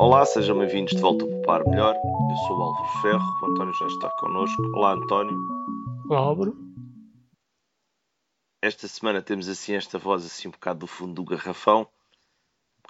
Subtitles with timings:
[0.00, 1.94] Olá, sejam bem-vindos de volta ao Par Melhor.
[1.94, 4.62] Eu sou o Álvaro Ferro, o António já está connosco.
[4.74, 5.36] Olá, António.
[6.08, 6.56] Olá, Álvaro.
[8.62, 11.86] Esta semana temos assim esta voz assim um bocado do fundo do garrafão,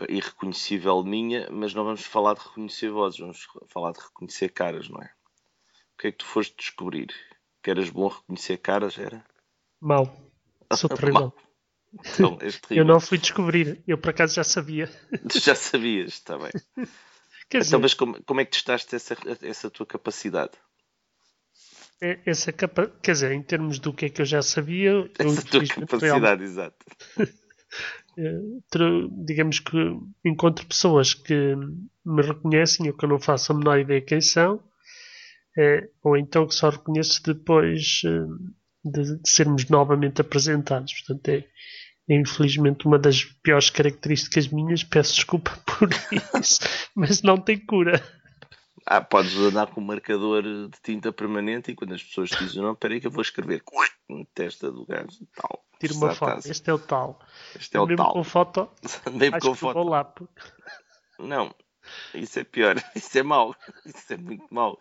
[0.08, 5.02] irreconhecível minha, mas não vamos falar de reconhecer vozes, vamos falar de reconhecer caras, não
[5.02, 5.10] é?
[5.94, 7.08] O que é que tu foste descobrir?
[7.60, 9.26] Que eras bom a reconhecer caras, era?
[9.80, 10.08] Mal.
[10.74, 11.34] Sou terrível.
[11.92, 12.38] Então,
[12.70, 14.88] eu não fui descobrir, eu por acaso já sabia.
[15.28, 16.50] Tu já sabias, está bem.
[17.48, 20.52] Quer então, dizer, mas como, como é que testaste essa, essa tua capacidade?
[22.00, 22.90] é- essa capa...
[23.02, 26.42] quer dizer, em termos do que é que eu já sabia, eu Essa tua capacidade,
[26.42, 26.86] exato.
[28.18, 28.40] eh,
[29.24, 29.76] digamos que
[30.24, 31.54] encontro pessoas que
[32.04, 34.62] me reconhecem ou que eu não faço a menor ideia quem são,
[35.58, 38.26] eh, ou então que só reconheço depois eh,
[38.84, 40.94] de sermos novamente apresentados.
[40.94, 41.44] Portanto, é,
[42.10, 44.82] é infelizmente uma das piores características minhas.
[44.84, 45.88] Peço desculpa por
[46.40, 46.60] isso,
[46.94, 48.02] mas não tem cura.
[48.86, 52.62] Ah, podes andar com um marcador de tinta permanente e quando as pessoas te dizem
[52.62, 53.62] não, peraí que eu vou escrever
[54.08, 55.64] na testa do gajo e tal.
[55.78, 56.48] Tiro uma foto.
[56.50, 57.20] Este é o tal.
[57.54, 58.12] Este é o Mesmo tal.
[58.12, 58.68] com foto,
[59.12, 59.74] Mesmo acho com foto.
[59.74, 60.02] vou lá.
[60.04, 60.32] porque-
[61.18, 61.54] Não,
[62.14, 62.76] isso é pior.
[62.96, 63.54] Isso é mau.
[63.86, 64.78] Isso é muito mau.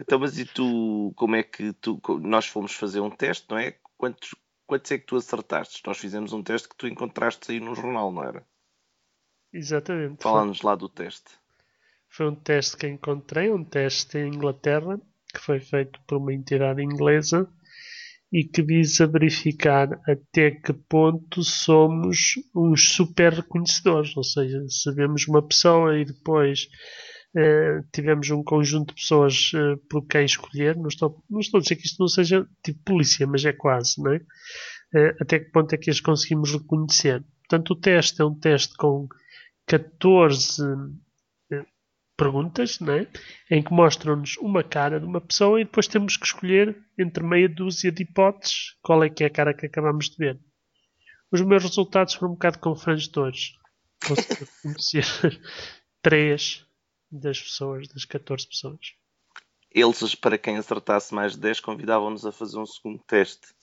[0.00, 2.00] Então, mas e tu, como é que tu.
[2.22, 3.76] Nós fomos fazer um teste, não é?
[3.96, 4.34] Quantos,
[4.70, 5.82] quantos é que tu acertaste?
[5.84, 8.46] Nós fizemos um teste que tu encontraste aí no jornal, não era?
[9.52, 10.22] Exatamente.
[10.22, 11.32] Fala-nos lá do teste.
[12.08, 15.00] foi um teste que encontrei, um teste em Inglaterra,
[15.34, 17.52] que foi feito por uma entidade inglesa
[18.32, 25.26] e que visa verificar até que ponto somos uns super reconhecedores, ou seja, se vemos
[25.26, 26.68] uma pessoa e depois
[27.36, 31.62] eh, tivemos um conjunto de pessoas eh, por quem escolher, não estou, não estou a
[31.62, 34.20] dizer que isto não seja tipo polícia, mas é quase, não é?
[34.94, 37.24] Eh, até que ponto é que as conseguimos reconhecer?
[37.48, 39.08] Portanto, o teste é um teste com
[39.66, 40.62] 14
[41.52, 41.64] eh,
[42.16, 43.06] perguntas, não é?
[43.50, 47.48] em que mostram-nos uma cara de uma pessoa e depois temos que escolher entre meia
[47.48, 50.40] dúzia de hipóteses qual é que é a cara que acabamos de ver.
[51.30, 53.52] Os meus resultados foram um bocado confrangedores.
[54.04, 55.40] Consegui reconhecer
[56.02, 56.66] três
[57.10, 58.94] das pessoas, das 14 pessoas.
[59.70, 63.54] Eles, para quem acertasse mais de 10, convidavam-nos a fazer um segundo teste.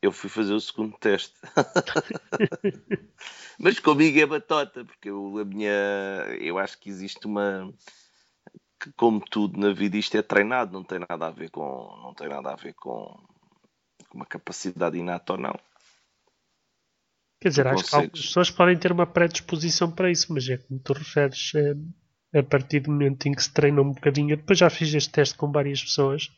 [0.00, 1.34] Eu fui fazer o segundo teste.
[3.58, 5.70] Mas comigo é batota, porque eu, a minha,
[6.40, 7.72] eu acho que existe uma.
[8.80, 12.00] que, como tudo na vida, isto é treinado, não tem nada a ver com.
[12.02, 13.16] não tem nada a ver com,
[14.08, 15.54] com uma capacidade inata ou não.
[17.40, 20.78] Quer dizer, acho que algumas pessoas podem ter uma predisposição para isso, mas é como
[20.78, 21.74] tu referes, é,
[22.34, 24.32] a partir do momento em que se treina um bocadinho.
[24.32, 26.28] Eu depois já fiz este teste com várias pessoas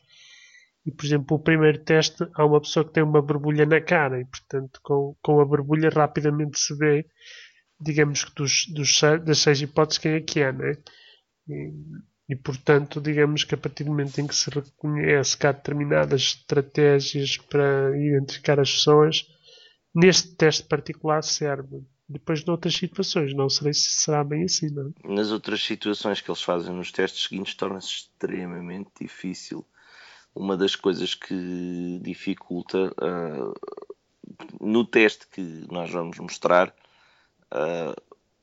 [0.86, 4.20] e, por exemplo, o primeiro teste há uma pessoa que tem uma borbulha na cara
[4.20, 7.06] e, portanto, com, com a borbulha rapidamente se vê,
[7.80, 10.76] digamos que dos, dos, das seis hipóteses, quem é que é, né?
[11.48, 11.72] E,
[12.28, 16.20] e, portanto, digamos que a partir do momento em que se reconhece que há determinadas
[16.20, 19.26] estratégias para identificar as pessoas,
[19.94, 21.82] neste teste particular serve.
[22.08, 25.14] Depois, noutras situações, não sei se será bem assim, não é?
[25.14, 29.64] Nas outras situações que eles fazem nos testes seguintes, torna-se extremamente difícil.
[30.34, 33.54] Uma das coisas que dificulta ah,
[34.60, 36.74] no teste que nós vamos mostrar,
[37.50, 37.94] ah,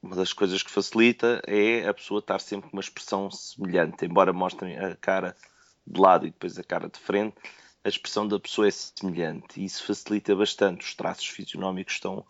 [0.01, 4.33] uma das coisas que facilita é a pessoa estar sempre com uma expressão semelhante, embora
[4.33, 5.35] mostrem a cara
[5.85, 7.35] de lado e depois a cara de frente,
[7.83, 10.83] a expressão da pessoa é semelhante e isso facilita bastante.
[10.83, 12.25] Os traços fisionómicos estão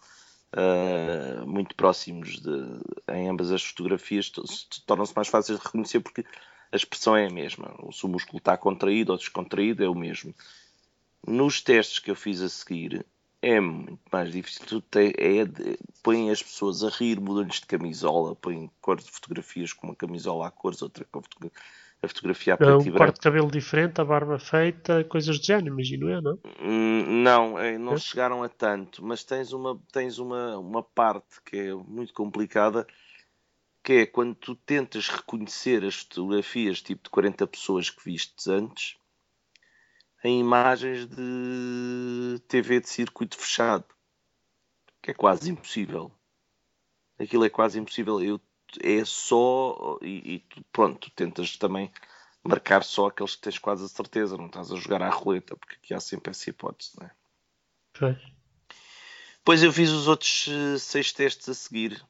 [0.53, 2.50] ah, muito próximos de,
[3.13, 6.25] em ambas as fotografias, to- se- tornam-se mais fáceis de reconhecer porque
[6.72, 7.73] a expressão é a mesma.
[7.91, 10.34] Se o músculo está contraído ou descontraído, é o mesmo.
[11.28, 13.06] Nos testes que eu fiz a seguir,
[13.41, 14.84] é muito mais difícil.
[15.17, 19.88] É de- põem as pessoas a rir, mudam-lhes de camisola, põem cores de fotografias com
[19.88, 21.51] uma camisola a cores, outra com a fotogra-
[22.03, 23.16] a fotografia a É preto um e corte branco.
[23.16, 26.39] de cabelo diferente, a barba feita, coisas do género, imagino eu, não?
[26.59, 28.00] Hum, Não, eh, não É?
[28.00, 32.85] chegaram a tanto, mas tens uma, tens uma, uma parte que é muito complicada,
[33.84, 38.97] que é quando tu tentas reconhecer as fotografias tipo de 40 pessoas que vistes antes
[40.23, 43.85] em imagens de TV de circuito fechado,
[45.02, 46.11] que é quase impossível.
[47.17, 48.22] Aquilo é quase impossível.
[48.22, 48.41] Eu,
[48.82, 49.97] é só.
[50.02, 51.91] E, e pronto, tu tentas também
[52.44, 55.76] marcar só aqueles que tens quase a certeza, não estás a jogar à roleta, porque
[55.76, 57.12] aqui há sempre essa hipótese, não é?
[57.94, 58.18] Pois.
[59.38, 62.03] Depois eu fiz os outros eh, seis testes a seguir.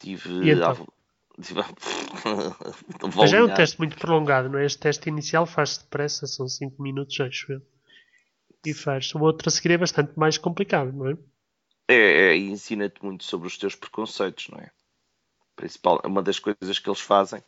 [0.00, 0.28] Tive.
[0.44, 0.86] E então?
[3.14, 4.64] Mas já é um teste muito prolongado, não é?
[4.64, 7.62] Este teste inicial faz-se depressa, são 5 minutos, acho eu.
[8.64, 9.14] E faz.
[9.14, 11.16] O outro a seguir é bastante mais complicado, não é?
[11.88, 14.70] É, é, e ensina-te muito sobre os teus preconceitos, não é?
[15.56, 17.42] Principal, uma das coisas que eles fazem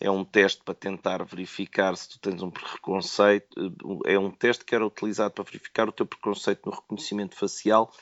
[0.00, 3.76] é um teste para tentar verificar se tu tens um preconceito,
[4.06, 7.92] é um teste que era utilizado para verificar o teu preconceito no reconhecimento facial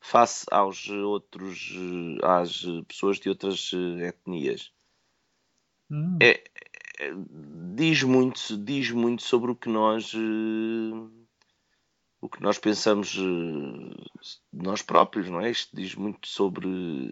[0.00, 1.72] face aos outros,
[2.22, 3.70] às pessoas de outras
[4.00, 4.72] etnias.
[5.90, 6.18] Hum.
[6.22, 6.42] É,
[6.98, 7.12] é,
[7.74, 10.12] diz muito, diz muito sobre o que nós
[12.22, 13.92] o que nós pensamos de
[14.52, 15.50] nós próprios, não é?
[15.50, 17.10] Isto diz muito sobre.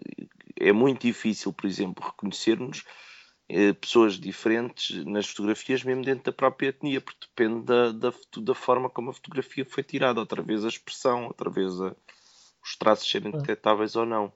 [0.57, 2.85] É muito difícil, por exemplo, reconhecermos
[3.49, 8.55] eh, pessoas diferentes nas fotografias, mesmo dentro da própria etnia, porque depende da, da, da
[8.55, 11.93] forma como a fotografia foi tirada, outra vez a expressão, outra vez a,
[12.63, 14.31] os traços serem detectáveis ou não.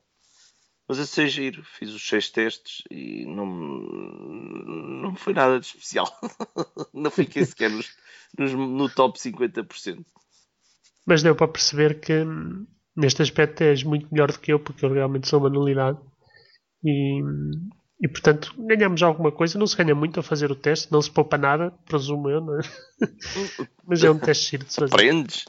[0.89, 6.06] Mas a ser giro, fiz os seis testes e não, não foi nada de especial.
[6.94, 7.95] não fiquei sequer nos,
[8.38, 10.06] nos, no top 50%.
[11.06, 12.25] Mas deu para perceber que
[12.96, 16.00] neste aspecto és muito melhor do que eu, porque eu realmente sou uma nulidade.
[16.84, 17.22] E,
[18.02, 19.60] e portanto ganhamos alguma coisa.
[19.60, 22.60] Não se ganha muito a fazer o teste, não se poupa nada, presumo eu, não
[22.60, 22.62] é?
[23.86, 24.94] Mas é um teste giro de fazer.
[24.94, 25.46] Aprendes.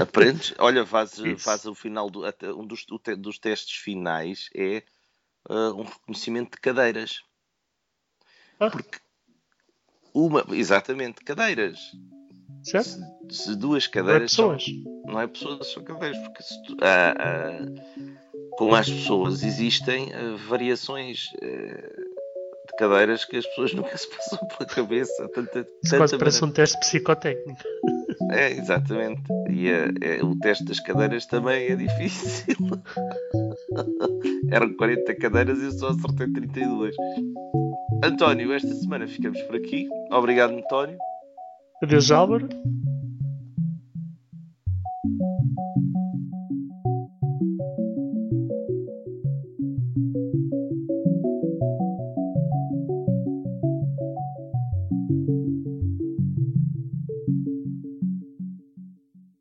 [0.00, 0.54] Aprendes.
[0.58, 2.22] Olha, faz, faz o final do,
[2.56, 2.86] um dos,
[3.18, 4.82] dos testes finais é
[5.48, 7.20] uh, um reconhecimento de cadeiras.
[8.60, 8.70] Ah.
[8.70, 8.98] Porque
[10.14, 11.78] uma, exatamente, cadeiras.
[12.62, 12.88] Certo?
[13.30, 14.36] Se, se duas cadeiras.
[14.36, 14.64] Não é pessoas.
[14.64, 16.18] São, não é pessoas, são cadeiras.
[16.18, 21.24] Porque se tu, ah, ah, com as pessoas existem ah, variações
[22.72, 25.28] de cadeiras que as pessoas nunca se passam pela cabeça.
[25.28, 27.62] Tanta, Isso quase parece um teste psicotécnico.
[28.30, 29.22] É, exatamente.
[29.50, 32.56] E é, é, o teste das cadeiras também é difícil.
[34.50, 36.94] Eram 40 cadeiras e eu só acertei 32.
[38.04, 39.88] António, esta semana ficamos por aqui.
[40.10, 40.98] Obrigado, António.
[41.82, 42.48] Adeus, Álvaro.